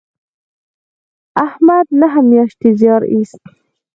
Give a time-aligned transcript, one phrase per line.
[1.47, 3.41] احمد نهه میاشتې زیار ایست.